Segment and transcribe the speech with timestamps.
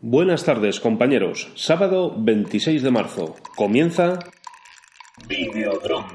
[0.00, 1.50] Buenas tardes, compañeros.
[1.54, 3.34] Sábado 26 de marzo.
[3.56, 4.18] Comienza.
[5.26, 6.12] Videodrome.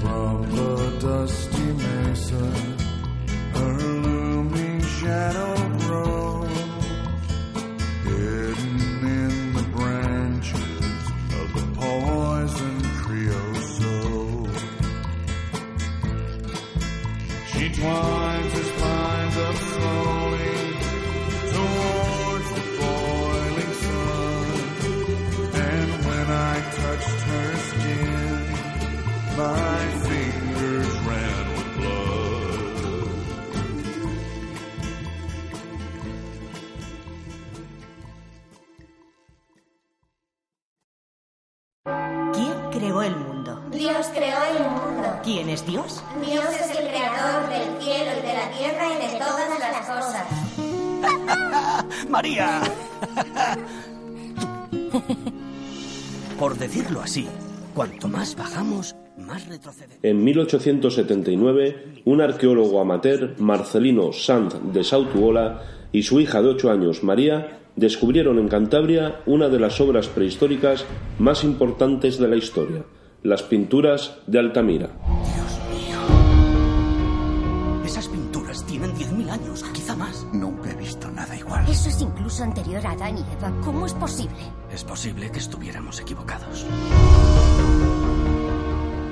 [0.00, 1.55] From the dusty
[45.26, 46.04] ¿Quién es Dios?
[46.24, 50.24] Dios es el creador del cielo y de la tierra y de todas las cosas.
[52.08, 52.60] María.
[56.38, 57.26] Por decirlo así,
[57.74, 59.98] cuanto más bajamos, más retrocedemos.
[60.04, 67.02] En 1879, un arqueólogo amateur, Marcelino Sanz de Sautuola, y su hija de 8 años,
[67.02, 70.84] María, descubrieron en Cantabria una de las obras prehistóricas
[71.18, 72.84] más importantes de la historia,
[73.24, 74.90] las pinturas de Altamira.
[81.68, 83.52] Eso es incluso anterior a Adán y Eva.
[83.64, 84.38] ¿Cómo es posible?
[84.72, 86.64] Es posible que estuviéramos equivocados.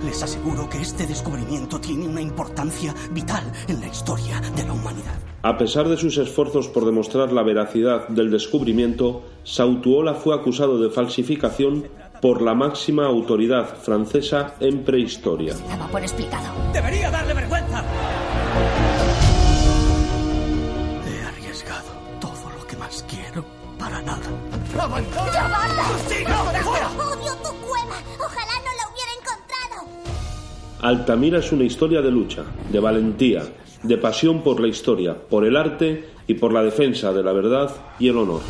[0.04, 5.18] Les aseguro que este descubrimiento tiene una importancia vital en la historia de la humanidad.
[5.42, 10.90] A pesar de sus esfuerzos por demostrar la veracidad del descubrimiento, Sautuola fue acusado de
[10.90, 11.88] falsificación
[12.22, 15.54] por la máxima autoridad francesa en prehistoria.
[15.68, 16.54] Daba por explicado.
[16.72, 17.84] ¡Debería darle vergüenza!
[23.78, 24.22] Para nada.
[24.74, 26.62] ¡Ya basta!
[26.62, 26.88] ¡Fuera!
[26.90, 27.96] ¡Odio tu cueva!
[28.18, 29.88] ¡Ojalá no la hubiera encontrado!
[30.82, 33.42] Altamira es una historia de lucha, de valentía,
[33.82, 37.74] de pasión por la historia, por el arte y por la defensa de la verdad
[37.98, 38.40] y el honor.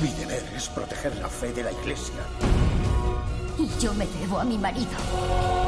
[0.00, 2.14] Mi deber es proteger la fe de la iglesia.
[3.58, 5.65] Y yo me debo a mi marido.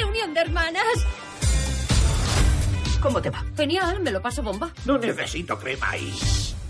[0.00, 0.82] ¡Reunión de hermanas!
[3.00, 3.44] ¿Cómo te va?
[3.56, 4.72] Genial, me lo paso bomba.
[4.84, 6.12] No necesito crema ahí.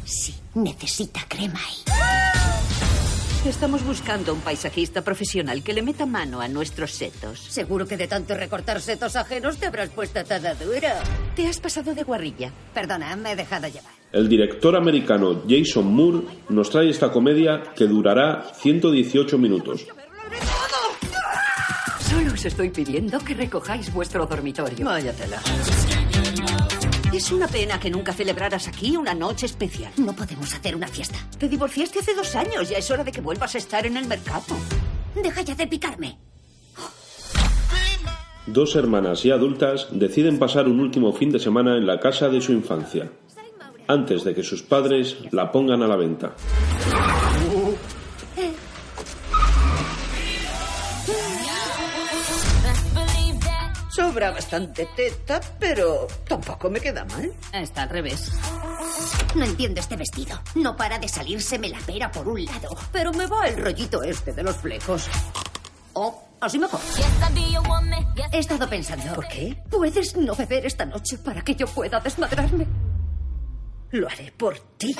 [0.05, 3.49] Sí, necesita crema ahí.
[3.49, 7.39] Estamos buscando un paisajista profesional que le meta mano a nuestros setos.
[7.41, 11.03] Seguro que de tanto recortar setos ajenos te habrás puesto toda dura.
[11.35, 12.53] Te has pasado de guarrilla.
[12.75, 13.93] Perdona, me he dejado llevar.
[14.13, 19.87] El director americano Jason Moore nos trae esta comedia que durará 118 minutos.
[22.39, 24.87] Os estoy pidiendo que recojáis vuestro dormitorio.
[24.87, 25.41] Váyatela.
[27.13, 29.91] Es una pena que nunca celebraras aquí una noche especial.
[29.97, 31.19] No podemos hacer una fiesta.
[31.37, 32.69] Te divorciaste hace dos años.
[32.69, 34.55] Ya es hora de que vuelvas a estar en el mercado.
[35.21, 36.17] Deja ya de picarme.
[38.47, 42.41] Dos hermanas y adultas deciden pasar un último fin de semana en la casa de
[42.41, 43.11] su infancia,
[43.89, 46.37] antes de que sus padres la pongan a la venta.
[54.09, 57.31] Sobra bastante teta, pero tampoco me queda mal.
[57.53, 58.33] Está al revés.
[59.35, 60.41] No entiendo este vestido.
[60.55, 62.75] No para de salírseme la pera por un lado.
[62.91, 65.07] Pero me va el rollito este de los flecos.
[65.93, 66.81] Oh, así mejor.
[68.33, 69.15] He estado pensando.
[69.15, 69.63] ¿Por qué?
[69.69, 72.67] ¿Puedes no beber esta noche para que yo pueda desmadrarme?
[73.91, 74.97] Lo haré por ti.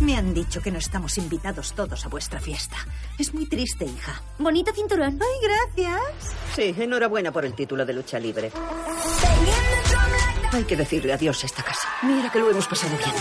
[0.00, 2.76] Me han dicho que no estamos invitados todos a vuestra fiesta.
[3.18, 4.22] Es muy triste, hija.
[4.38, 5.18] Bonito cinturón.
[5.20, 6.36] Ay, gracias.
[6.54, 8.52] Sí, enhorabuena por el título de lucha libre.
[10.52, 11.88] Hay que decirle adiós a esta casa.
[12.02, 13.12] Mira que lo hemos pasado bien.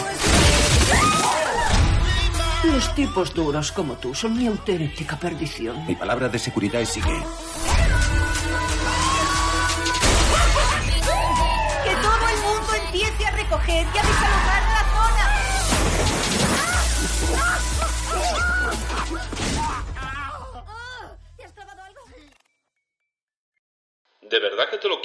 [2.73, 5.85] Los tipos duros como tú son mi auténtica perdición.
[5.87, 7.07] Mi palabra de seguridad es sigue.
[11.83, 14.66] Que todo el mundo empiece a recoger y a desalojar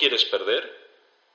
[0.02, 0.64] quieres perder?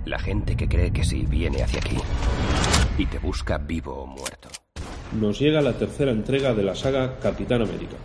[0.05, 1.97] La gente que cree que sí viene hacia aquí.
[2.97, 4.49] Y te busca vivo o muerto.
[5.13, 7.95] nos llega la tercera entrega de la saga Capitán América.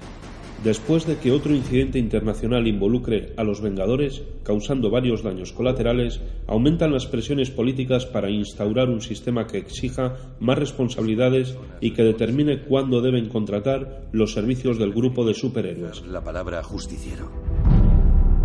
[0.65, 6.93] Después de que otro incidente internacional involucre a los Vengadores, causando varios daños colaterales, aumentan
[6.93, 13.01] las presiones políticas para instaurar un sistema que exija más responsabilidades y que determine cuándo
[13.01, 16.05] deben contratar los servicios del grupo de superhéroes.
[16.07, 17.31] La palabra justiciero.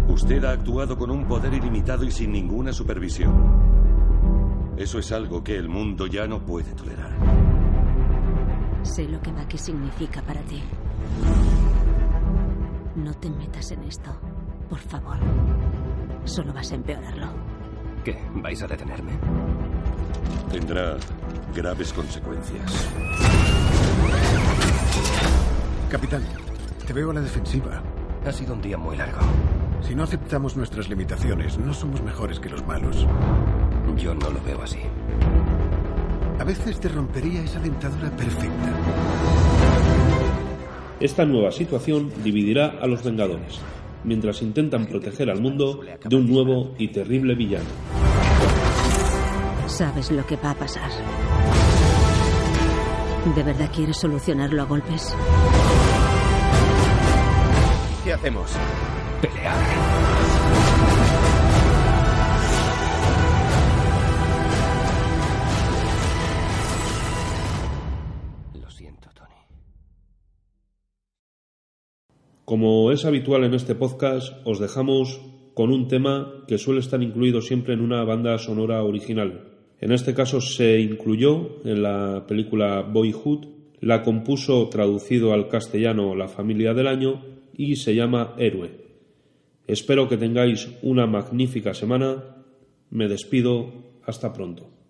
[0.07, 3.33] Usted ha actuado con un poder ilimitado y sin ninguna supervisión.
[4.77, 7.11] Eso es algo que el mundo ya no puede tolerar.
[8.83, 10.61] Sé lo que Bucky significa para ti.
[12.95, 14.11] No te metas en esto,
[14.69, 15.17] por favor.
[16.25, 17.27] Solo vas a empeorarlo.
[18.03, 18.17] ¿Qué?
[18.35, 19.11] ¿Vais a detenerme?
[20.51, 20.97] Tendrá
[21.55, 22.87] graves consecuencias.
[25.89, 26.23] Capitán,
[26.85, 27.81] te veo a la defensiva.
[28.25, 29.21] Ha sido un día muy largo.
[29.81, 33.07] Si no aceptamos nuestras limitaciones, no somos mejores que los malos.
[33.97, 34.79] Yo no lo veo así.
[36.39, 38.73] A veces te rompería esa dentadura perfecta.
[41.03, 43.59] Esta nueva situación dividirá a los Vengadores,
[44.05, 47.65] mientras intentan proteger al mundo de un nuevo y terrible villano.
[49.67, 50.89] Sabes lo que va a pasar.
[53.35, 55.13] ¿De verdad quieres solucionarlo a golpes?
[58.05, 58.53] ¿Qué hacemos?
[59.21, 59.57] Pelear.
[68.53, 69.32] Lo siento, Tony.
[72.53, 75.19] Como es habitual en este podcast, os dejamos
[75.55, 79.55] con un tema que suele estar incluido siempre en una banda sonora original.
[79.81, 83.47] En este caso se incluyó en la película Boyhood,
[83.79, 87.25] la compuso traducido al castellano La familia del año
[87.57, 88.69] y se llama Héroe.
[89.65, 92.35] Espero que tengáis una magnífica semana.
[92.91, 93.97] Me despido.
[94.05, 94.82] Hasta pronto.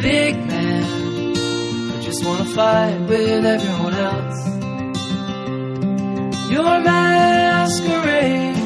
[0.00, 0.84] Big man.
[1.92, 4.40] I just wanna fight with everyone else.
[6.50, 8.56] Your masquerade.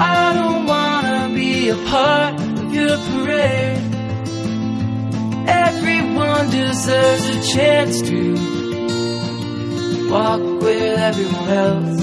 [0.00, 3.82] I don't wanna be a part of your parade.
[5.46, 8.20] Everyone deserves a chance to
[10.10, 12.00] walk with everyone else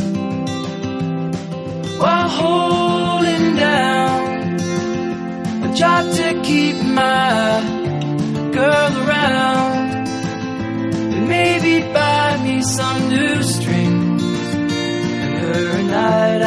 [2.00, 3.97] while holding down
[5.78, 7.62] job to keep my
[8.52, 10.08] girl around.
[11.14, 14.24] And maybe buy me some new strings.
[15.24, 16.42] And her a night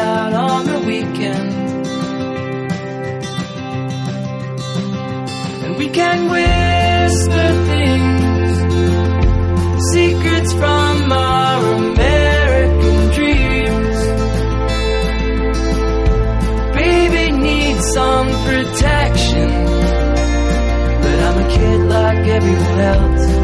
[22.43, 23.40] everyone else.